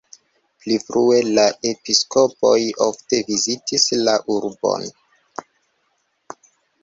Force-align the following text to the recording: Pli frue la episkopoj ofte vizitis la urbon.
Pli 0.61 0.77
frue 0.83 1.17
la 1.39 1.43
episkopoj 1.71 2.55
ofte 2.87 3.19
vizitis 3.27 3.85
la 4.07 4.15
urbon. 4.39 4.89